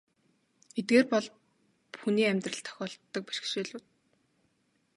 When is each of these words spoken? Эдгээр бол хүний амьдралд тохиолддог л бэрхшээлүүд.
Эдгээр 0.79 1.05
бол 1.13 1.27
хүний 2.01 2.27
амьдралд 2.29 2.63
тохиолддог 2.65 3.21
л 3.23 3.25
бэрхшээлүүд. 3.27 3.85